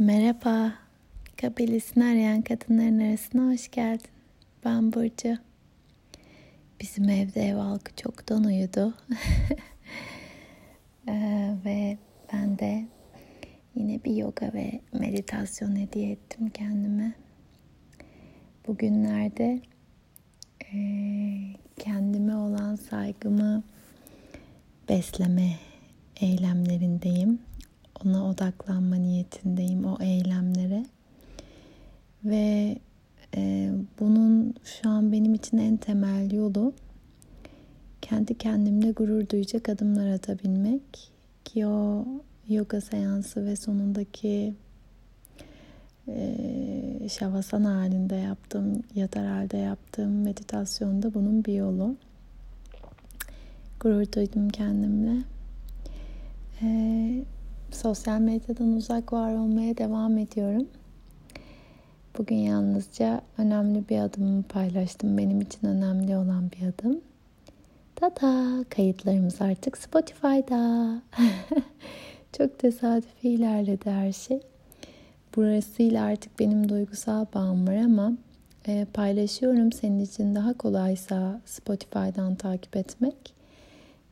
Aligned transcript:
Merhaba, 0.00 0.72
kabilesini 1.40 2.04
arayan 2.04 2.42
kadınların 2.42 3.00
arasına 3.00 3.52
hoş 3.52 3.70
geldin. 3.70 4.10
Ben 4.64 4.92
Burcu. 4.92 5.36
Bizim 6.80 7.08
evde 7.08 7.42
ev 7.48 7.54
halkı 7.54 7.96
çoktan 7.96 8.44
uyudu. 8.44 8.94
ee, 11.08 11.54
ve 11.64 11.98
ben 12.32 12.58
de 12.58 12.84
yine 13.74 14.04
bir 14.04 14.16
yoga 14.16 14.52
ve 14.52 14.80
meditasyon 14.92 15.76
hediye 15.76 16.10
ettim 16.10 16.50
kendime. 16.50 17.12
Bugünlerde 18.66 19.60
e, 20.72 20.76
kendime 21.78 22.36
olan 22.36 22.76
saygımı 22.76 23.62
besleme 24.88 25.50
eylemlerindeyim 26.20 27.49
ona 28.06 28.28
odaklanma 28.28 28.96
niyetindeyim 28.96 29.84
o 29.84 29.96
eylemlere. 30.00 30.86
Ve 32.24 32.76
e, 33.36 33.72
bunun 34.00 34.54
şu 34.64 34.88
an 34.88 35.12
benim 35.12 35.34
için 35.34 35.58
en 35.58 35.76
temel 35.76 36.32
yolu 36.32 36.72
kendi 38.02 38.38
kendimle 38.38 38.90
gurur 38.90 39.28
duyacak 39.28 39.68
adımlar 39.68 40.10
atabilmek 40.10 40.82
ki 41.44 41.66
o 41.66 42.06
yoga 42.48 42.80
seansı 42.80 43.46
ve 43.46 43.56
sonundaki 43.56 44.54
e, 46.08 47.08
şavasana 47.08 47.76
halinde 47.76 48.16
yaptığım, 48.16 48.82
yatar 48.94 49.26
halde 49.26 49.56
yaptığım 49.56 50.22
meditasyonda 50.22 51.14
bunun 51.14 51.44
bir 51.44 51.54
yolu. 51.54 51.96
Gurur 53.80 54.12
duydum 54.12 54.48
kendimle. 54.48 55.22
E, 56.62 57.24
sosyal 57.74 58.20
medyadan 58.20 58.72
uzak 58.72 59.12
var 59.12 59.34
olmaya 59.34 59.76
devam 59.76 60.18
ediyorum. 60.18 60.68
Bugün 62.18 62.36
yalnızca 62.36 63.20
önemli 63.38 63.88
bir 63.88 63.98
adımımı 63.98 64.42
paylaştım. 64.42 65.18
Benim 65.18 65.40
için 65.40 65.66
önemli 65.66 66.16
olan 66.16 66.50
bir 66.52 66.66
adım. 66.66 67.00
Tada! 67.96 68.64
Kayıtlarımız 68.70 69.40
artık 69.40 69.78
Spotify'da. 69.78 71.02
Çok 72.36 72.58
tesadüfi 72.58 73.28
ilerledi 73.28 73.90
her 73.90 74.12
şey. 74.12 74.40
Burasıyla 75.36 76.04
artık 76.04 76.38
benim 76.38 76.68
duygusal 76.68 77.26
bağım 77.34 77.68
var 77.68 77.76
ama 77.76 78.12
e, 78.66 78.86
paylaşıyorum. 78.94 79.72
Senin 79.72 80.00
için 80.00 80.34
daha 80.34 80.52
kolaysa 80.52 81.40
Spotify'dan 81.46 82.34
takip 82.34 82.76
etmek. 82.76 83.34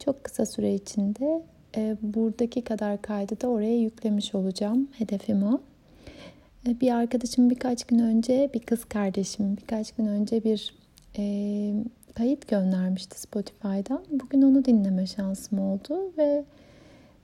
Çok 0.04 0.24
kısa 0.24 0.46
süre 0.46 0.74
içinde 0.74 1.42
e, 1.76 1.96
buradaki 2.02 2.62
kadar 2.62 3.02
kaydı 3.02 3.40
da 3.40 3.48
oraya 3.48 3.78
yüklemiş 3.78 4.34
olacağım. 4.34 4.88
Hedefim 4.98 5.42
o. 5.42 5.60
E, 6.68 6.80
bir 6.80 6.92
arkadaşım 6.92 7.50
birkaç 7.50 7.84
gün 7.84 7.98
önce, 7.98 8.50
bir 8.54 8.60
kız 8.60 8.84
kardeşim 8.84 9.56
birkaç 9.56 9.92
gün 9.92 10.06
önce 10.06 10.44
bir 10.44 10.74
e, 11.18 11.24
kayıt 12.14 12.48
göndermişti 12.48 13.20
Spotify'dan. 13.20 14.04
Bugün 14.10 14.42
onu 14.42 14.64
dinleme 14.64 15.06
şansım 15.06 15.58
oldu 15.58 16.12
ve 16.18 16.44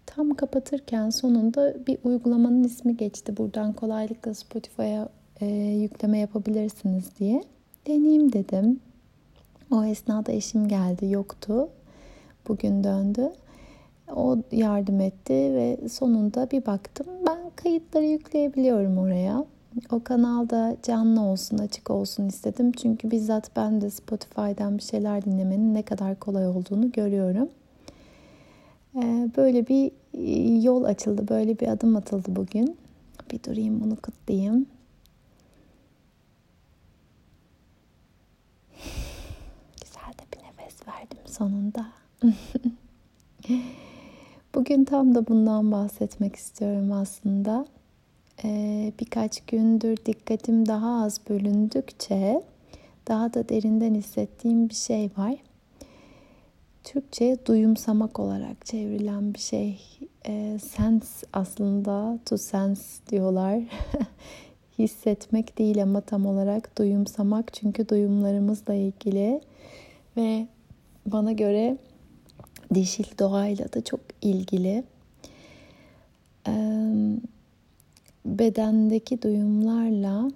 tam 0.06 0.34
kapatırken 0.34 1.10
sonunda 1.10 1.74
bir 1.86 1.98
uygulamanın 2.04 2.64
ismi 2.64 2.96
geçti. 2.96 3.36
Buradan 3.36 3.72
kolaylıkla 3.72 4.34
Spotify'a 4.34 5.08
e, 5.40 5.46
yükleme 5.82 6.18
yapabilirsiniz 6.18 7.04
diye. 7.18 7.44
Deneyeyim 7.86 8.32
dedim. 8.32 8.80
O 9.70 9.84
esnada 9.84 10.32
eşim 10.32 10.68
geldi, 10.68 11.06
yoktu. 11.06 11.68
Bugün 12.48 12.84
döndü. 12.84 13.32
O 14.08 14.38
yardım 14.52 15.00
etti 15.00 15.32
ve 15.34 15.88
sonunda 15.88 16.50
bir 16.50 16.66
baktım 16.66 17.06
ben 17.26 17.38
kayıtları 17.56 18.04
yükleyebiliyorum 18.04 18.98
oraya. 18.98 19.44
O 19.92 20.02
kanalda 20.04 20.76
canlı 20.82 21.22
olsun, 21.22 21.58
açık 21.58 21.90
olsun 21.90 22.28
istedim. 22.28 22.72
Çünkü 22.72 23.10
bizzat 23.10 23.56
ben 23.56 23.80
de 23.80 23.90
Spotify'dan 23.90 24.78
bir 24.78 24.82
şeyler 24.82 25.24
dinlemenin 25.24 25.74
ne 25.74 25.82
kadar 25.82 26.18
kolay 26.18 26.46
olduğunu 26.46 26.92
görüyorum. 26.92 27.48
Ee, 28.96 29.30
böyle 29.36 29.66
bir 29.66 29.90
e, 30.14 30.60
yol 30.62 30.84
açıldı, 30.84 31.28
böyle 31.28 31.60
bir 31.60 31.68
adım 31.68 31.96
atıldı 31.96 32.36
bugün. 32.36 32.76
Bir 33.32 33.42
durayım 33.42 33.80
bunu 33.80 33.96
kutlayayım. 33.96 34.54
Güzel 39.84 40.12
de 40.12 40.22
bir 40.32 40.38
nefes 40.46 40.88
verdim 40.88 41.18
sonunda. 41.26 41.86
Bugün 44.54 44.84
tam 44.84 45.14
da 45.14 45.26
bundan 45.26 45.72
bahsetmek 45.72 46.36
istiyorum 46.36 46.92
aslında. 46.92 47.66
Ee, 48.44 48.92
birkaç 49.00 49.40
gündür 49.40 49.96
dikkatim 50.06 50.66
daha 50.66 51.04
az 51.04 51.20
bölündükçe 51.28 52.42
daha 53.08 53.34
da 53.34 53.48
derinden 53.48 53.94
hissettiğim 53.94 54.68
bir 54.68 54.74
şey 54.74 55.10
var. 55.16 55.34
Türkçe'ye 56.84 57.46
duyumsamak 57.46 58.20
olarak 58.20 58.66
çevrilen 58.66 59.34
bir 59.34 59.38
şey. 59.38 59.80
E, 60.26 60.58
sense 60.58 61.26
aslında 61.32 62.18
to 62.26 62.38
sense 62.38 62.82
diyorlar. 63.10 63.60
Hissetmek 64.78 65.58
değil 65.58 65.82
ama 65.82 66.00
tam 66.00 66.26
olarak 66.26 66.78
duyumsamak 66.78 67.54
çünkü 67.54 67.88
duyumlarımızla 67.88 68.74
ilgili 68.74 69.40
ve 70.16 70.46
bana 71.06 71.32
göre 71.32 71.76
dişil 72.74 73.18
doğayla 73.18 73.72
da 73.72 73.84
çok 73.84 74.00
ilgili. 74.22 74.84
Bedendeki 78.26 79.22
duyumlarla 79.22 80.30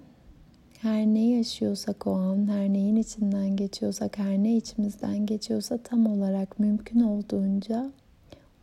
her 0.81 1.05
ne 1.05 1.29
yaşıyorsak 1.29 2.07
o 2.07 2.11
an, 2.11 2.47
her 2.47 2.73
neyin 2.73 2.95
içinden 2.95 3.55
geçiyorsak, 3.55 4.17
her 4.17 4.37
ne 4.37 4.57
içimizden 4.57 5.25
geçiyorsa 5.25 5.77
tam 5.77 6.05
olarak 6.05 6.59
mümkün 6.59 6.99
olduğunca 6.99 7.91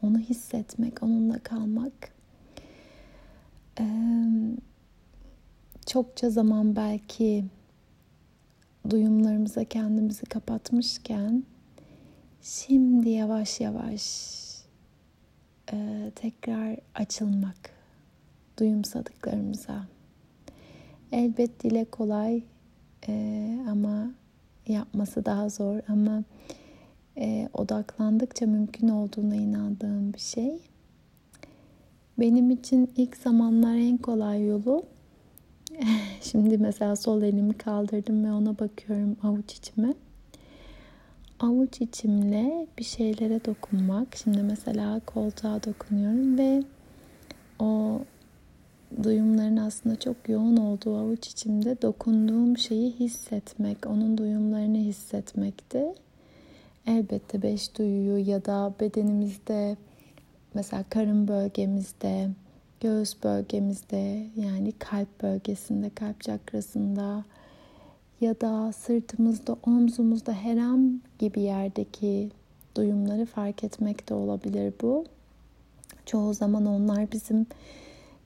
onu 0.03 0.19
hissetmek, 0.19 1.03
onunla 1.03 1.38
kalmak. 1.38 2.16
Çokça 5.86 6.31
zaman 6.31 6.76
belki 6.76 7.44
duyumlarımıza 8.91 9.65
kendimizi 9.65 10.26
kapatmışken 10.26 11.44
Şimdi 12.48 13.08
yavaş 13.08 13.60
yavaş 13.60 14.02
e, 15.72 16.10
tekrar 16.14 16.76
açılmak 16.94 17.70
duyumsadıklarımıza. 18.58 19.86
Elbet 21.12 21.62
dile 21.62 21.84
kolay 21.84 22.42
e, 23.08 23.58
ama 23.70 24.10
yapması 24.66 25.24
daha 25.24 25.48
zor 25.48 25.80
ama 25.88 26.22
e, 27.18 27.48
odaklandıkça 27.54 28.46
mümkün 28.46 28.88
olduğuna 28.88 29.36
inandığım 29.36 30.12
bir 30.12 30.18
şey. 30.18 30.58
Benim 32.18 32.50
için 32.50 32.90
ilk 32.96 33.16
zamanlar 33.16 33.74
en 33.76 33.98
kolay 33.98 34.46
yolu 34.46 34.84
şimdi 36.20 36.58
mesela 36.58 36.96
sol 36.96 37.22
elimi 37.22 37.54
kaldırdım 37.54 38.24
ve 38.24 38.32
ona 38.32 38.58
bakıyorum 38.58 39.16
avuç 39.22 39.54
içime 39.54 39.94
avuç 41.41 41.80
içimle 41.80 42.66
bir 42.78 42.84
şeylere 42.84 43.44
dokunmak. 43.44 44.16
Şimdi 44.16 44.42
mesela 44.42 45.00
koltuğa 45.06 45.62
dokunuyorum 45.62 46.38
ve 46.38 46.62
o 47.58 48.00
duyumların 49.02 49.56
aslında 49.56 49.97
çok 49.97 50.28
yoğun 50.28 50.56
olduğu 50.56 50.97
avuç 50.97 51.28
içimde 51.28 51.82
dokunduğum 51.82 52.58
şeyi 52.58 52.92
hissetmek, 52.92 53.86
onun 53.86 54.19
duyumlarını 54.19 54.78
hissetmekti. 54.78 55.94
Elbette 56.86 57.42
beş 57.42 57.78
duyuyu 57.78 58.28
ya 58.30 58.44
da 58.44 58.72
bedenimizde 58.80 59.76
mesela 60.54 60.84
karın 60.91 61.28
bölgemizde, 61.28 62.28
göğüs 62.80 63.24
bölgemizde 63.24 64.26
yani 64.36 64.72
kalp 64.78 65.22
bölgesinde, 65.22 65.91
kalp 65.91 66.21
çakrasında, 66.21 67.24
ya 68.21 68.41
da 68.41 68.72
sırtımızda, 68.72 69.57
omzumuzda 69.66 70.33
herhangi 70.33 71.34
bir 71.34 71.42
yerdeki 71.42 72.30
duyumları 72.77 73.27
fark 73.27 73.65
etmek 73.65 74.09
de 74.09 74.15
olabilir 74.15 74.72
bu. 74.83 75.04
Çoğu 76.07 76.34
zaman 76.34 76.66
onlar 76.66 77.13
bizim 77.13 77.47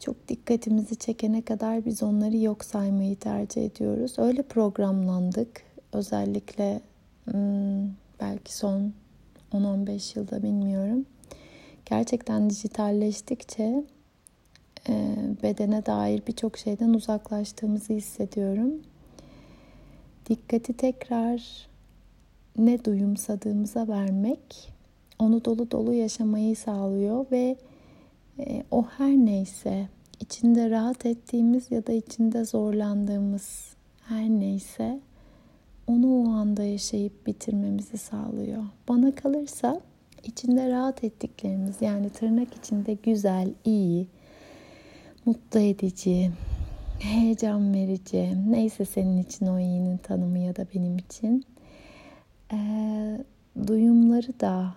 çok 0.00 0.28
dikkatimizi 0.28 0.96
çekene 0.96 1.42
kadar 1.42 1.84
biz 1.84 2.02
onları 2.02 2.36
yok 2.36 2.64
saymayı 2.64 3.16
tercih 3.16 3.64
ediyoruz. 3.64 4.18
Öyle 4.18 4.42
programlandık. 4.42 5.62
Özellikle 5.92 6.80
hmm, 7.24 7.88
belki 8.20 8.56
son 8.56 8.92
10-15 9.52 10.18
yılda 10.18 10.42
bilmiyorum. 10.42 11.06
Gerçekten 11.86 12.50
dijitalleştikçe 12.50 13.84
bedene 15.42 15.86
dair 15.86 16.22
birçok 16.26 16.58
şeyden 16.58 16.94
uzaklaştığımızı 16.94 17.92
hissediyorum 17.92 18.74
dikkati 20.26 20.72
tekrar 20.72 21.68
ne 22.58 22.84
duyumsadığımıza 22.84 23.88
vermek 23.88 24.72
onu 25.18 25.44
dolu 25.44 25.70
dolu 25.70 25.94
yaşamayı 25.94 26.56
sağlıyor 26.56 27.26
ve 27.32 27.56
e, 28.38 28.64
o 28.70 28.84
her 28.98 29.12
neyse 29.12 29.88
içinde 30.20 30.70
rahat 30.70 31.06
ettiğimiz 31.06 31.70
ya 31.70 31.86
da 31.86 31.92
içinde 31.92 32.44
zorlandığımız 32.44 33.74
her 34.08 34.28
neyse 34.28 35.00
onu 35.86 36.22
o 36.22 36.28
anda 36.28 36.64
yaşayıp 36.64 37.26
bitirmemizi 37.26 37.98
sağlıyor. 37.98 38.62
Bana 38.88 39.14
kalırsa 39.14 39.80
içinde 40.24 40.70
rahat 40.70 41.04
ettiklerimiz 41.04 41.74
yani 41.80 42.10
tırnak 42.10 42.54
içinde 42.54 42.94
güzel, 42.94 43.50
iyi, 43.64 44.06
mutlu 45.26 45.60
edici, 45.60 46.30
heyecan 47.00 47.74
verici 47.74 48.36
neyse 48.48 48.84
senin 48.84 49.22
için 49.22 49.46
o 49.46 49.58
iyinin 49.58 49.96
tanımı 49.96 50.38
ya 50.38 50.56
da 50.56 50.66
benim 50.74 50.98
için 50.98 51.44
e, 52.52 52.58
duyumları 53.66 54.40
da 54.40 54.74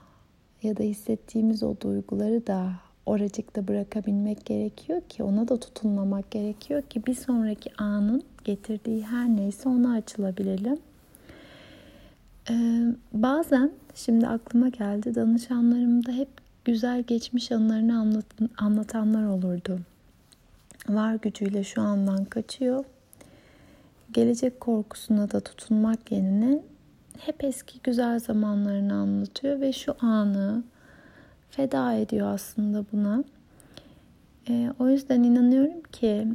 ya 0.64 0.78
da 0.78 0.84
hissettiğimiz 0.84 1.64
o 1.64 1.76
duyguları 1.82 2.48
da 2.48 2.72
oracıkta 3.06 3.68
bırakabilmek 3.68 4.46
gerekiyor 4.46 5.02
ki 5.02 5.24
ona 5.24 5.48
da 5.48 5.60
tutunmamak 5.60 6.32
gerekiyor 6.32 6.82
ki 6.82 7.06
bir 7.06 7.16
sonraki 7.16 7.70
anın 7.78 8.24
getirdiği 8.44 9.04
her 9.04 9.30
neyse 9.30 9.70
ona 9.70 9.94
açılabilelim. 9.94 10.78
Ee, 12.50 12.86
bazen 13.14 13.72
şimdi 13.96 14.28
aklıma 14.28 14.70
geldi 14.70 15.16
danışanlarımda 15.16 16.12
hep 16.12 16.30
güzel 16.66 17.02
geçmiş 17.02 17.52
anılarını 17.52 18.00
anlatan, 18.00 18.50
anlatanlar 18.58 19.26
olurdu. 19.26 19.80
Var 20.90 21.16
gücüyle 21.16 21.64
şu 21.64 21.82
andan 21.82 22.26
kaçıyor. 22.26 22.86
Gelecek 24.12 24.60
korkusuna 24.60 25.32
da 25.32 25.40
tutunmak 25.40 26.12
yerine 26.12 26.62
hep 27.20 27.44
eski 27.44 27.80
güzel 27.84 28.20
zamanlarını 28.20 28.94
anlatıyor 28.94 29.62
ve 29.62 29.74
şu 29.74 29.96
anı 30.00 30.64
feda 31.50 31.94
ediyor 31.94 32.28
aslında 32.28 32.86
buna. 32.92 33.24
E, 34.50 34.74
o 34.80 34.90
yüzden 34.90 35.24
inanıyorum 35.24 35.82
ki 35.92 36.28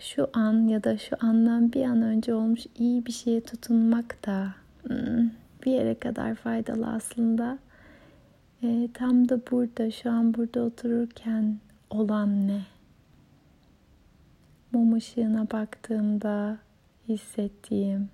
şu 0.00 0.30
an 0.32 0.68
ya 0.68 0.84
da 0.84 0.98
şu 0.98 1.16
andan 1.20 1.72
bir 1.72 1.84
an 1.84 2.02
önce 2.02 2.34
olmuş 2.34 2.66
iyi 2.78 3.06
bir 3.06 3.12
şeye 3.12 3.40
tutunmak 3.40 4.26
da 4.26 4.54
hmm, 4.82 5.30
bir 5.64 5.72
yere 5.72 5.94
kadar 5.94 6.34
faydalı 6.34 6.86
aslında. 6.86 7.58
E, 8.62 8.88
tam 8.94 9.28
da 9.28 9.40
burada, 9.50 9.90
şu 9.90 10.10
an 10.10 10.34
burada 10.34 10.60
otururken 10.60 11.58
olan 11.90 12.48
ne? 12.48 12.60
Mum 14.72 14.92
ışığına 14.92 15.50
baktığımda 15.50 16.58
hissettiğim 17.08 18.08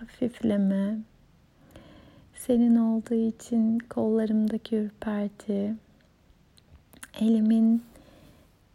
hafifleme, 0.00 0.98
senin 2.34 2.76
olduğu 2.76 3.14
için 3.14 3.78
kollarımdaki 3.78 4.76
ürperti, 4.76 5.74
elimin 7.20 7.82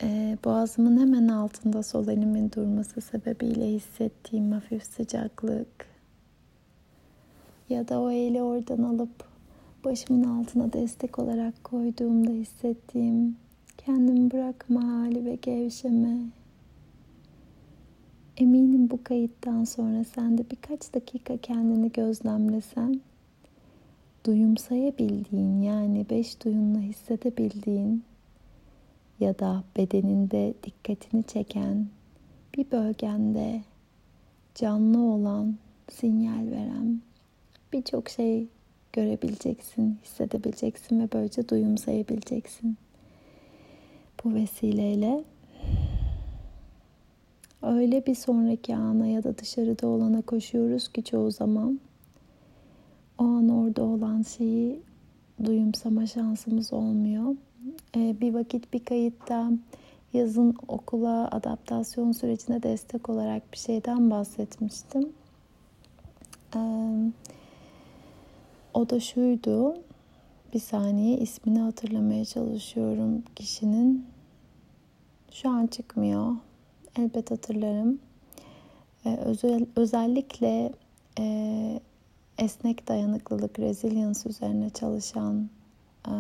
e, 0.03 0.38
boğazımın 0.45 1.00
hemen 1.00 1.27
altında 1.27 1.83
sol 1.83 2.07
elimin 2.07 2.51
durması 2.51 3.01
sebebiyle 3.01 3.67
hissettiğim 3.67 4.51
hafif 4.51 4.83
sıcaklık 4.83 5.85
ya 7.69 7.88
da 7.88 8.00
o 8.00 8.12
eli 8.12 8.41
oradan 8.41 8.83
alıp 8.83 9.24
başımın 9.85 10.24
altına 10.24 10.74
destek 10.74 11.19
olarak 11.19 11.63
koyduğumda 11.63 12.31
hissettiğim 12.31 13.38
kendimi 13.86 14.31
bırakma 14.31 14.83
hali 14.83 15.25
ve 15.25 15.36
gevşeme. 15.36 16.18
Eminim 18.38 18.89
bu 18.89 19.04
kayıttan 19.04 19.63
sonra 19.63 20.04
sen 20.04 20.38
de 20.38 20.45
birkaç 20.51 20.94
dakika 20.94 21.38
kendini 21.38 21.92
gözlemlesen 21.92 23.01
duyumsayabildiğin 24.25 25.62
yani 25.62 26.06
beş 26.10 26.44
duyunla 26.45 26.80
hissedebildiğin 26.80 28.04
ya 29.19 29.39
da 29.39 29.63
bedeninde 29.78 30.54
dikkatini 30.63 31.24
çeken 31.24 31.88
bir 32.57 32.72
bölgende 32.72 33.62
canlı 34.56 35.00
olan, 35.00 35.56
sinyal 35.92 36.51
veren 36.51 37.01
birçok 37.74 38.10
şey 38.10 38.48
görebileceksin, 38.94 39.98
hissedebileceksin 40.04 41.00
ve 41.00 41.10
böylece 41.13 41.50
duyumsayabileceksin. 41.50 42.77
Bu 44.23 44.33
vesileyle 44.33 45.23
öyle 47.62 48.06
bir 48.06 48.15
sonraki 48.15 48.75
ana 48.75 49.07
ya 49.07 49.23
da 49.23 49.38
dışarıda 49.38 49.88
olana 49.88 50.21
koşuyoruz 50.21 50.88
ki 50.88 51.03
çoğu 51.03 51.31
zaman 51.31 51.79
o 53.18 53.23
an 53.23 53.50
orada 53.50 53.83
olan 53.83 54.21
şeyi 54.21 54.79
duyumsama 55.45 56.07
şansımız 56.07 56.73
olmuyor. 56.73 57.35
Ee, 57.95 58.15
bir 58.21 58.33
vakit 58.33 58.73
bir 58.73 58.85
kayıtta 58.85 59.51
yazın 60.13 60.56
okula 60.67 61.27
adaptasyon 61.31 62.12
sürecine 62.12 62.63
destek 62.63 63.09
olarak 63.09 63.53
bir 63.53 63.57
şeyden 63.57 64.09
bahsetmiştim. 64.09 65.09
Ee, 66.56 66.59
o 68.74 68.89
da 68.89 69.00
şuydu. 69.00 69.75
Bir 70.53 70.59
saniye 70.59 71.18
ismini 71.18 71.59
hatırlamaya 71.59 72.25
çalışıyorum 72.25 73.24
kişinin. 73.36 74.06
Şu 75.31 75.50
an 75.50 75.68
çıkmıyor. 75.68 76.36
Elbet 77.00 77.31
hatırlarım. 77.31 78.00
Ee, 79.06 79.15
özel, 79.15 79.65
özellikle 79.75 80.71
e, 81.19 81.80
esnek 82.38 82.88
dayanıklılık, 82.88 83.59
resilience 83.59 84.19
üzerine 84.30 84.69
çalışan 84.69 85.50
e, 86.07 86.12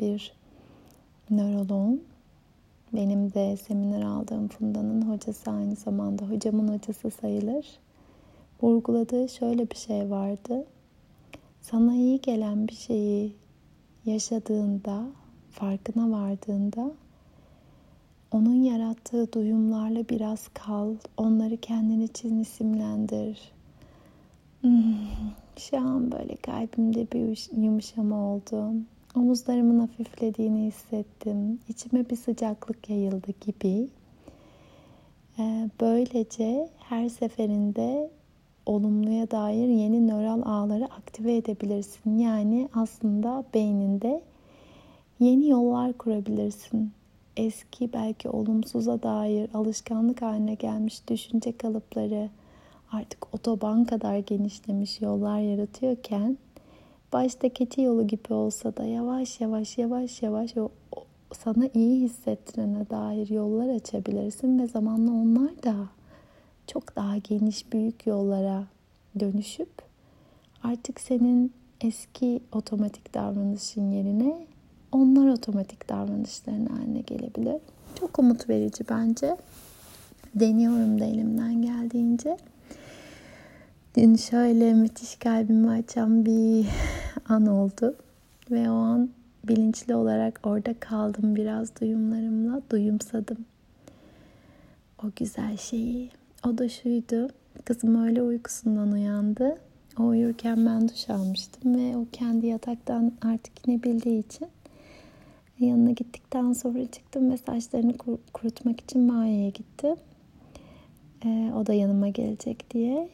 bir 0.00 0.32
nöroloğum. 1.30 2.00
Benim 2.92 3.32
de 3.34 3.56
seminer 3.56 4.02
aldığım 4.02 4.48
Funda'nın 4.48 5.02
hocası 5.02 5.50
aynı 5.50 5.76
zamanda 5.76 6.24
hocamın 6.24 6.68
hocası 6.68 7.10
sayılır. 7.10 7.66
Vurguladığı 8.62 9.28
şöyle 9.28 9.70
bir 9.70 9.76
şey 9.76 10.10
vardı. 10.10 10.64
Sana 11.60 11.94
iyi 11.94 12.20
gelen 12.20 12.68
bir 12.68 12.74
şeyi 12.74 13.32
yaşadığında, 14.06 15.06
farkına 15.50 16.10
vardığında 16.10 16.90
onun 18.30 18.62
yarattığı 18.62 19.32
duyumlarla 19.32 20.08
biraz 20.08 20.48
kal, 20.48 20.94
onları 21.16 21.56
kendin 21.56 22.00
için 22.00 22.38
isimlendir 22.38 23.56
Hmm, 24.66 24.94
şu 25.56 25.78
an 25.78 26.12
böyle 26.12 26.36
kalbimde 26.36 27.06
bir 27.12 27.48
yumuşama 27.62 28.16
oldu. 28.16 28.72
Omuzlarımın 29.14 29.78
hafiflediğini 29.78 30.66
hissettim. 30.66 31.60
İçime 31.68 32.10
bir 32.10 32.16
sıcaklık 32.16 32.90
yayıldı 32.90 33.32
gibi. 33.40 33.88
Ee, 35.38 35.70
böylece 35.80 36.68
her 36.78 37.08
seferinde 37.08 38.10
olumluya 38.66 39.30
dair 39.30 39.68
yeni 39.68 40.08
nöral 40.08 40.42
ağları 40.44 40.84
aktive 40.84 41.36
edebilirsin. 41.36 42.18
Yani 42.18 42.68
aslında 42.74 43.44
beyninde 43.54 44.22
yeni 45.20 45.48
yollar 45.48 45.92
kurabilirsin. 45.92 46.90
Eski 47.36 47.92
belki 47.92 48.28
olumsuza 48.28 49.02
dair 49.02 49.50
alışkanlık 49.54 50.22
haline 50.22 50.54
gelmiş 50.54 51.08
düşünce 51.08 51.56
kalıpları, 51.56 52.30
artık 52.92 53.34
otoban 53.34 53.84
kadar 53.84 54.18
genişlemiş 54.18 55.00
yollar 55.00 55.40
yaratıyorken 55.40 56.38
başta 57.12 57.48
keçi 57.48 57.80
yolu 57.80 58.06
gibi 58.06 58.34
olsa 58.34 58.76
da 58.76 58.84
yavaş 58.84 59.40
yavaş 59.40 59.78
yavaş 59.78 60.22
yavaş 60.22 60.56
o, 60.56 60.68
sana 61.32 61.68
iyi 61.74 62.00
hissettirene 62.00 62.90
dair 62.90 63.30
yollar 63.30 63.68
açabilirsin 63.68 64.58
ve 64.58 64.66
zamanla 64.66 65.10
onlar 65.10 65.62
da 65.62 65.74
çok 66.66 66.96
daha 66.96 67.16
geniş 67.16 67.72
büyük 67.72 68.06
yollara 68.06 68.64
dönüşüp 69.20 69.82
artık 70.62 71.00
senin 71.00 71.52
eski 71.80 72.40
otomatik 72.52 73.14
davranışın 73.14 73.90
yerine 73.90 74.46
onlar 74.92 75.28
otomatik 75.28 75.88
davranışların 75.88 76.66
haline 76.66 77.00
gelebilir. 77.00 77.60
Çok 78.00 78.18
umut 78.18 78.48
verici 78.48 78.84
bence. 78.90 79.36
Deniyorum 80.34 81.00
da 81.00 81.04
elimden 81.04 81.62
geldiğince. 81.62 82.36
Dün 83.96 84.16
şöyle 84.16 84.74
müthiş 84.74 85.16
kalbimi 85.16 85.70
açan 85.70 86.26
bir 86.26 86.66
an 87.28 87.46
oldu. 87.46 87.96
Ve 88.50 88.70
o 88.70 88.74
an 88.74 89.10
bilinçli 89.44 89.94
olarak 89.94 90.40
orada 90.44 90.74
kaldım 90.80 91.36
biraz 91.36 91.80
duyumlarımla. 91.80 92.62
Duyumsadım. 92.70 93.38
O 95.04 95.06
güzel 95.16 95.56
şeyi. 95.56 96.10
O 96.46 96.58
da 96.58 96.68
şuydu. 96.68 97.28
Kızım 97.64 98.04
öyle 98.04 98.22
uykusundan 98.22 98.92
uyandı. 98.92 99.58
O 99.98 100.02
uyurken 100.02 100.66
ben 100.66 100.88
duş 100.88 101.10
almıştım 101.10 101.76
ve 101.76 101.96
o 101.96 102.06
kendi 102.12 102.46
yataktan 102.46 103.12
artık 103.22 103.68
inebildiği 103.68 104.26
için 104.26 104.48
yanına 105.60 105.90
gittikten 105.90 106.52
sonra 106.52 106.86
çıktım 106.86 107.30
ve 107.30 107.36
saçlarını 107.36 107.94
kurutmak 108.32 108.80
için 108.80 109.08
banyoya 109.08 109.48
gittim. 109.48 109.96
Ee, 111.24 111.52
o 111.56 111.66
da 111.66 111.72
yanıma 111.72 112.08
gelecek 112.08 112.70
diye 112.70 113.08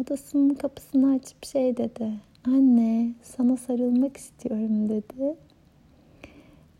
odasının 0.00 0.54
kapısını 0.54 1.14
açıp 1.14 1.44
şey 1.44 1.76
dedi. 1.76 2.12
Anne 2.46 3.12
sana 3.22 3.56
sarılmak 3.56 4.16
istiyorum 4.16 4.88
dedi. 4.88 5.34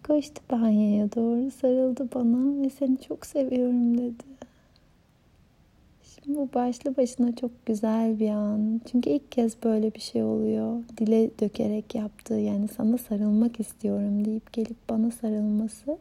Koştu 0.06 0.42
banyoya 0.50 1.12
doğru 1.12 1.50
sarıldı 1.50 2.08
bana 2.14 2.62
ve 2.62 2.70
seni 2.70 3.00
çok 3.00 3.26
seviyorum 3.26 3.98
dedi. 3.98 4.34
Bu 6.26 6.48
başlı 6.54 6.96
başına 6.96 7.36
çok 7.36 7.66
güzel 7.66 8.20
bir 8.20 8.30
an. 8.30 8.80
Çünkü 8.90 9.10
ilk 9.10 9.32
kez 9.32 9.62
böyle 9.62 9.94
bir 9.94 10.00
şey 10.00 10.22
oluyor. 10.22 10.82
Dile 10.98 11.30
dökerek 11.40 11.94
yaptığı 11.94 12.34
yani 12.34 12.68
sana 12.68 12.98
sarılmak 12.98 13.60
istiyorum 13.60 14.24
deyip 14.24 14.52
gelip 14.52 14.76
bana 14.90 15.10
sarılması. 15.10 15.98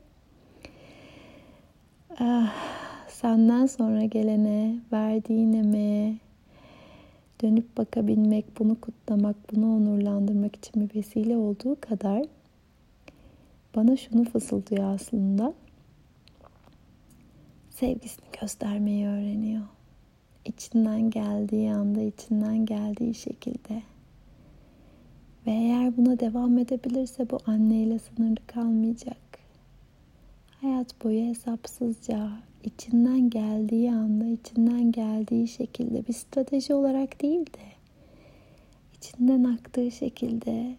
Ah, 2.20 2.54
senden 3.08 3.66
sonra 3.66 4.04
gelene, 4.04 4.76
verdiğin 4.94 5.54
emeğe 5.54 6.16
dönüp 7.42 7.78
bakabilmek, 7.78 8.60
bunu 8.60 8.82
kutlamak, 8.82 9.36
bunu 9.52 9.76
onurlandırmak 9.76 10.56
için 10.56 10.74
bir 10.90 10.96
vesile 10.96 11.38
olduğu 11.38 11.78
kadar 11.82 12.26
bana 13.76 13.98
şunu 13.98 14.24
fısıldıyor 14.24 14.84
aslında. 14.84 15.54
Sevgisini 17.70 18.26
göstermeyi 18.42 19.08
öğreniyor. 19.08 19.64
İçinden 20.46 21.10
geldiği 21.10 21.74
anda, 21.74 22.02
içinden 22.02 22.66
geldiği 22.66 23.14
şekilde. 23.14 23.84
Ve 25.48 25.52
eğer 25.52 25.98
buna 25.98 26.20
devam 26.20 26.58
edebilirse 26.58 27.30
bu 27.30 27.40
anneyle 27.46 28.00
sınırlı 28.00 28.48
kalmayacak. 28.48 29.18
Hayat 30.62 31.04
boyu 31.04 31.26
hesapsızca, 31.26 32.30
içinden 32.64 33.30
geldiği 33.30 33.92
anda, 33.92 34.26
içinden 34.26 34.92
geldiği 34.92 35.48
şekilde 35.48 36.08
bir 36.08 36.14
strateji 36.14 36.74
olarak 36.74 37.22
değil 37.22 37.46
de 37.46 37.74
içinden 39.04 39.44
aktığı 39.44 39.92
şekilde 39.92 40.76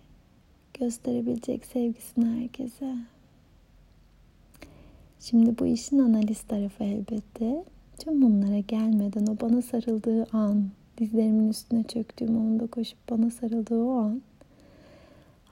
gösterebilecek 0.75 1.65
sevgisini 1.65 2.43
herkese. 2.43 2.97
Şimdi 5.21 5.59
bu 5.59 5.67
işin 5.67 5.99
analiz 5.99 6.43
tarafı 6.43 6.85
elbette. 6.85 7.65
Tüm 7.99 8.23
bunlara 8.23 8.59
gelmeden 8.59 9.27
o 9.27 9.41
bana 9.41 9.63
sarıldığı 9.63 10.27
an, 10.33 10.71
dizlerimin 10.99 11.49
üstüne 11.49 11.83
çöktüğüm 11.83 12.37
onda 12.37 12.67
koşup 12.67 12.99
bana 13.11 13.31
sarıldığı 13.31 13.83
o 13.83 13.93
an. 13.93 14.23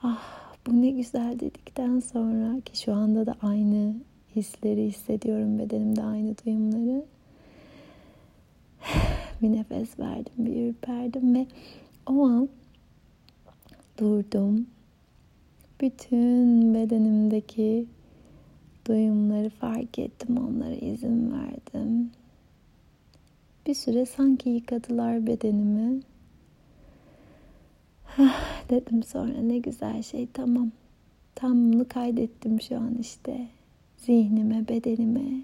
Ah 0.02 0.54
bu 0.66 0.82
ne 0.82 0.90
güzel 0.90 1.40
dedikten 1.40 2.00
sonra 2.00 2.60
ki 2.60 2.78
şu 2.78 2.92
anda 2.92 3.26
da 3.26 3.36
aynı 3.42 3.94
hisleri 4.36 4.84
hissediyorum 4.86 5.58
bedenimde 5.58 6.02
aynı 6.02 6.34
duyumları. 6.44 7.04
Bir 9.42 9.52
nefes 9.52 9.98
verdim, 9.98 10.32
bir 10.38 10.68
ürperdim 10.68 11.34
ve 11.34 11.46
o 12.06 12.26
an 12.26 12.48
durdum 13.98 14.66
bütün 15.80 16.74
bedenimdeki 16.74 17.86
duyumları 18.86 19.50
fark 19.50 19.98
ettim, 19.98 20.36
onlara 20.36 20.74
izin 20.74 21.32
verdim. 21.32 22.10
Bir 23.66 23.74
süre 23.74 24.06
sanki 24.06 24.48
yıkadılar 24.50 25.26
bedenimi. 25.26 26.00
Hah, 28.04 28.68
dedim 28.70 29.02
sonra 29.02 29.38
ne 29.42 29.58
güzel 29.58 30.02
şey 30.02 30.28
tamam. 30.32 30.70
Tam 31.34 31.72
bunu 31.72 31.88
kaydettim 31.88 32.60
şu 32.60 32.76
an 32.76 32.94
işte. 33.00 33.46
Zihnime, 33.96 34.68
bedenime, 34.68 35.42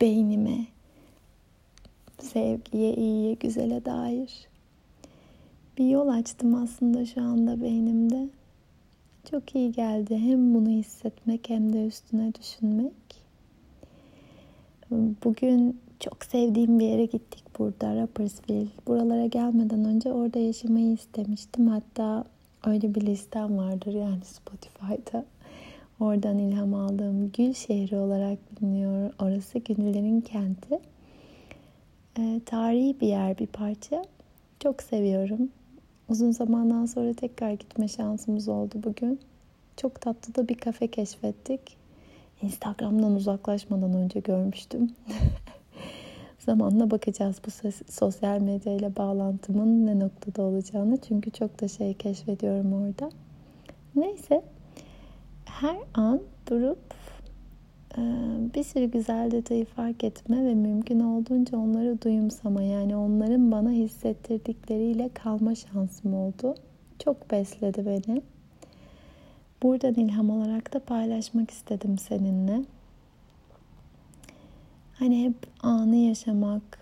beynime. 0.00 0.66
Sevgiye, 2.18 2.94
iyiye, 2.94 3.34
güzele 3.34 3.84
dair. 3.84 4.48
Bir 5.78 5.88
yol 5.88 6.08
açtım 6.08 6.54
aslında 6.54 7.06
şu 7.06 7.22
anda 7.22 7.62
beynimde. 7.62 8.28
Çok 9.30 9.54
iyi 9.54 9.72
geldi. 9.72 10.18
Hem 10.18 10.54
bunu 10.54 10.68
hissetmek 10.68 11.48
hem 11.48 11.72
de 11.72 11.86
üstüne 11.86 12.32
düşünmek. 12.34 12.92
Bugün 15.24 15.80
çok 16.00 16.24
sevdiğim 16.24 16.78
bir 16.78 16.84
yere 16.86 17.04
gittik 17.04 17.43
burada 17.58 17.96
Rapperswil. 17.96 18.66
Buralara 18.86 19.26
gelmeden 19.26 19.84
önce 19.84 20.12
orada 20.12 20.38
yaşamayı 20.38 20.92
istemiştim. 20.92 21.68
Hatta 21.68 22.24
öyle 22.66 22.94
bir 22.94 23.00
listem 23.00 23.58
vardır 23.58 23.92
yani 23.92 24.24
Spotify'da. 24.24 25.24
Oradan 26.00 26.38
ilham 26.38 26.74
aldığım 26.74 27.32
Gül 27.32 27.54
şehri 27.54 27.96
olarak 27.96 28.38
biliniyor. 28.50 29.12
Orası 29.22 29.58
Gönüllerin 29.58 30.20
kenti. 30.20 30.80
E, 32.18 32.40
tarihi 32.46 33.00
bir 33.00 33.08
yer 33.08 33.38
bir 33.38 33.46
parça. 33.46 34.04
Çok 34.60 34.82
seviyorum. 34.82 35.48
Uzun 36.08 36.30
zamandan 36.30 36.86
sonra 36.86 37.12
tekrar 37.14 37.50
gitme 37.50 37.88
şansımız 37.88 38.48
oldu 38.48 38.74
bugün. 38.84 39.20
Çok 39.76 40.00
tatlı 40.00 40.34
da 40.34 40.48
bir 40.48 40.54
kafe 40.54 40.86
keşfettik. 40.86 41.60
Instagram'dan 42.42 43.14
uzaklaşmadan 43.14 43.94
önce 43.94 44.20
görmüştüm. 44.20 44.90
Zamanla 46.46 46.90
bakacağız 46.90 47.40
bu 47.46 47.50
sosyal 47.92 48.40
medya 48.40 48.72
ile 48.72 48.96
bağlantımın 48.96 49.86
ne 49.86 49.98
noktada 49.98 50.42
olacağını. 50.42 50.96
Çünkü 51.08 51.30
çok 51.30 51.60
da 51.60 51.68
şey 51.68 51.94
keşfediyorum 51.94 52.72
orada. 52.72 53.10
Neyse. 53.96 54.44
Her 55.44 55.76
an 55.94 56.20
durup 56.50 56.78
ee, 57.98 58.00
bir 58.54 58.62
sürü 58.62 58.84
güzel 58.84 59.30
detayı 59.30 59.64
fark 59.64 60.04
etme 60.04 60.44
ve 60.44 60.54
mümkün 60.54 61.00
olduğunca 61.00 61.58
onları 61.58 62.02
duyumsama 62.02 62.62
yani 62.62 62.96
onların 62.96 63.52
bana 63.52 63.70
hissettirdikleriyle 63.70 65.10
kalma 65.14 65.54
şansım 65.54 66.14
oldu. 66.14 66.54
Çok 66.98 67.30
besledi 67.30 67.86
beni. 67.86 68.22
Buradan 69.62 69.94
ilham 69.94 70.30
olarak 70.30 70.74
da 70.74 70.78
paylaşmak 70.78 71.50
istedim 71.50 71.98
seninle. 71.98 72.64
Hani 74.98 75.24
hep 75.24 75.34
anı 75.62 75.96
yaşamak 75.96 76.78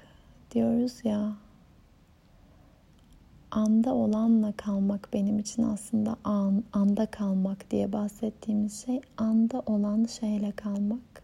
diyoruz 0.50 1.00
ya. 1.04 1.33
Anda 3.50 3.95
olanla 3.95 4.52
kalmak 4.52 5.09
benim 5.12 5.38
için 5.38 5.62
aslında 5.62 6.16
an, 6.25 6.64
anda 6.73 7.07
kalmak 7.07 7.71
diye 7.71 7.92
bahsettiğimiz 7.92 8.85
şey 8.85 9.00
anda 9.16 9.62
olan 9.66 10.04
şeyle 10.04 10.52
kalmak. 10.52 11.23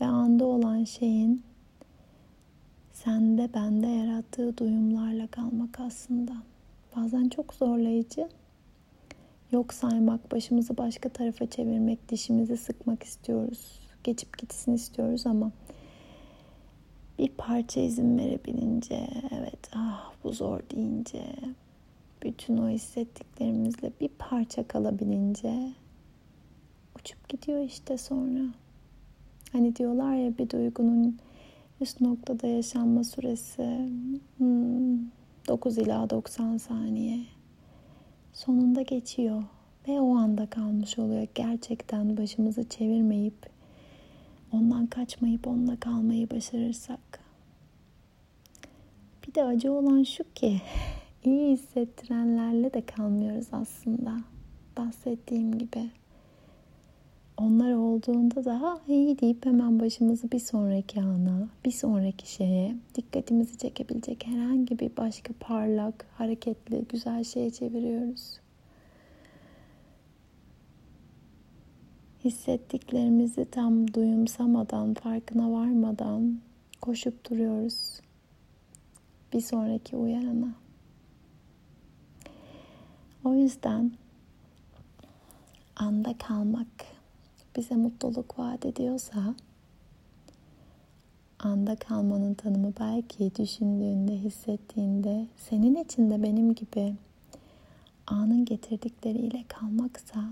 Ve 0.00 0.04
anda 0.04 0.44
olan 0.44 0.84
şeyin 0.84 1.42
sende 2.92 3.54
bende 3.54 3.86
yarattığı 3.86 4.58
duyumlarla 4.58 5.26
kalmak 5.26 5.80
aslında. 5.80 6.32
Bazen 6.96 7.28
çok 7.28 7.54
zorlayıcı. 7.54 8.28
Yok 9.52 9.74
saymak, 9.74 10.32
başımızı 10.32 10.78
başka 10.78 11.08
tarafa 11.08 11.46
çevirmek, 11.46 12.08
dişimizi 12.08 12.56
sıkmak 12.56 13.02
istiyoruz. 13.02 13.80
Geçip 14.04 14.38
gitsin 14.38 14.72
istiyoruz 14.72 15.26
ama 15.26 15.52
bir 17.18 17.28
parça 17.28 17.80
izin 17.80 18.18
verebilince, 18.18 19.08
evet 19.30 19.70
ah 19.74 20.12
bu 20.24 20.32
zor 20.32 20.60
deyince, 20.70 21.24
bütün 22.22 22.56
o 22.56 22.68
hissettiklerimizle 22.68 23.92
bir 24.00 24.08
parça 24.08 24.68
kalabilince 24.68 25.72
uçup 27.00 27.28
gidiyor 27.28 27.64
işte 27.64 27.98
sonra. 27.98 28.44
Hani 29.52 29.76
diyorlar 29.76 30.14
ya 30.14 30.38
bir 30.38 30.50
duygunun 30.50 31.18
üst 31.80 32.00
noktada 32.00 32.46
yaşanma 32.46 33.04
süresi 33.04 33.88
hmm, 34.38 34.98
9 35.48 35.78
ila 35.78 36.10
90 36.10 36.56
saniye. 36.56 37.20
Sonunda 38.32 38.82
geçiyor 38.82 39.42
ve 39.88 40.00
o 40.00 40.16
anda 40.16 40.46
kalmış 40.46 40.98
oluyor. 40.98 41.26
Gerçekten 41.34 42.16
başımızı 42.16 42.68
çevirmeyip 42.68 43.34
ondan 44.52 44.86
kaçmayıp 44.86 45.46
onunla 45.46 45.76
kalmayı 45.80 46.30
başarırsak. 46.30 47.20
Bir 49.28 49.34
de 49.34 49.44
acı 49.44 49.72
olan 49.72 50.02
şu 50.02 50.24
ki 50.34 50.60
iyi 51.24 51.52
hissettirenlerle 51.52 52.74
de 52.74 52.86
kalmıyoruz 52.86 53.46
aslında. 53.52 54.16
Bahsettiğim 54.76 55.58
gibi. 55.58 55.90
Onlar 57.36 57.72
olduğunda 57.72 58.44
daha 58.44 58.80
iyi 58.88 59.18
deyip 59.18 59.46
hemen 59.46 59.80
başımızı 59.80 60.32
bir 60.32 60.38
sonraki 60.38 61.00
ana, 61.00 61.48
bir 61.64 61.70
sonraki 61.70 62.32
şeye, 62.32 62.76
dikkatimizi 62.94 63.58
çekebilecek 63.58 64.26
herhangi 64.26 64.78
bir 64.78 64.96
başka 64.96 65.34
parlak, 65.40 66.06
hareketli, 66.18 66.84
güzel 66.88 67.24
şeye 67.24 67.50
çeviriyoruz. 67.50 68.41
Hissettiklerimizi 72.24 73.44
tam 73.44 73.94
duyumsamadan, 73.94 74.94
farkına 74.94 75.52
varmadan 75.52 76.40
koşup 76.80 77.30
duruyoruz. 77.30 78.00
Bir 79.32 79.40
sonraki 79.40 79.96
uyarana. 79.96 80.54
O 83.24 83.34
yüzden 83.34 83.92
anda 85.76 86.18
kalmak 86.18 86.68
bize 87.56 87.76
mutluluk 87.76 88.38
vaat 88.38 88.66
ediyorsa 88.66 89.34
anda 91.38 91.76
kalmanın 91.76 92.34
tanımı 92.34 92.72
belki 92.80 93.36
düşündüğünde, 93.36 94.12
hissettiğinde, 94.12 95.26
senin 95.36 95.74
için 95.84 96.10
de 96.10 96.22
benim 96.22 96.54
gibi 96.54 96.94
anın 98.06 98.44
getirdikleriyle 98.44 99.44
kalmaksa 99.48 100.24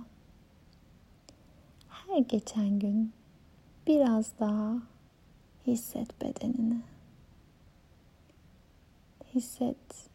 geçen 2.21 2.79
gün 2.79 3.13
biraz 3.87 4.33
daha 4.41 4.83
hisset 5.67 6.23
bedenini. 6.23 6.81
Hisset 9.35 10.09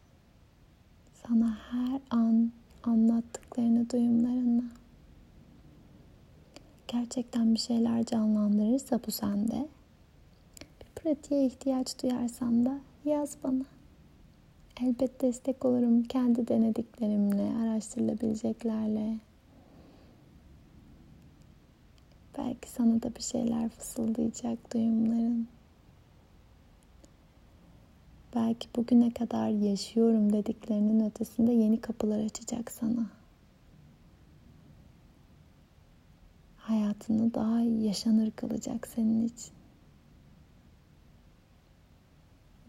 sana 1.14 1.58
her 1.70 2.00
an 2.10 2.52
anlattıklarını 2.82 3.90
duyumlarını. 3.90 4.64
Gerçekten 6.88 7.54
bir 7.54 7.58
şeyler 7.58 8.04
canlandırırsa 8.04 9.00
bu 9.06 9.10
sende. 9.10 9.68
Bir 10.80 11.02
pratiğe 11.02 11.46
ihtiyaç 11.46 12.02
duyarsan 12.02 12.64
da 12.64 12.78
yaz 13.04 13.36
bana. 13.44 13.64
Elbet 14.82 15.20
destek 15.20 15.64
olurum 15.64 16.02
kendi 16.02 16.48
denediklerimle, 16.48 17.56
araştırılabileceklerle. 17.62 19.18
Belki 22.38 22.70
sana 22.70 23.02
da 23.02 23.14
bir 23.14 23.22
şeyler 23.22 23.68
fısıldayacak 23.68 24.74
duyumların. 24.74 25.48
Belki 28.34 28.68
bugüne 28.76 29.10
kadar 29.10 29.48
yaşıyorum 29.48 30.32
dediklerinin 30.32 31.10
ötesinde 31.10 31.52
yeni 31.52 31.80
kapılar 31.80 32.18
açacak 32.18 32.70
sana. 32.70 33.06
Hayatını 36.56 37.34
daha 37.34 37.60
yaşanır 37.60 38.30
kılacak 38.30 38.86
senin 38.86 39.26
için. 39.26 39.52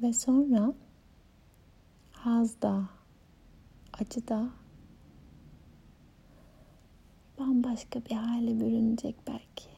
Ve 0.02 0.14
sonra 0.14 0.74
haz 2.12 2.62
da, 2.62 2.90
acı 4.00 4.28
da 4.28 4.50
bambaşka 7.40 8.06
bir 8.10 8.16
hale 8.16 8.60
bürünecek 8.60 9.16
belki. 9.28 9.70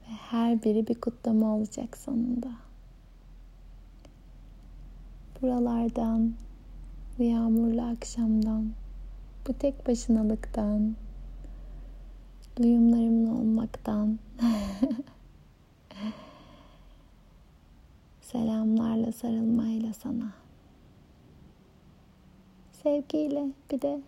Ve 0.00 0.12
her 0.32 0.62
biri 0.62 0.86
bir 0.86 0.94
kutlama 0.94 1.56
olacak 1.56 1.96
sonunda. 1.96 2.50
Buralardan, 5.42 6.34
bu 7.18 7.22
yağmurlu 7.22 7.82
akşamdan, 7.82 8.72
bu 9.48 9.52
tek 9.52 9.86
başınalıktan, 9.86 10.96
duyumlarımla 12.56 13.30
olmaktan 13.32 14.18
selamlarla 18.20 19.12
sarılmayla 19.12 19.92
sana. 19.92 20.32
Sevgiyle 22.82 23.46
bir 23.70 23.82
de 23.82 24.00